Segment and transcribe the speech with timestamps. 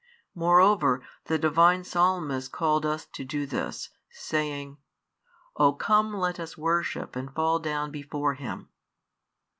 [0.33, 4.77] Moreover the Divine Psalmist called us to do this, saying:
[5.57, 8.69] O come let us worship and fall down before Him.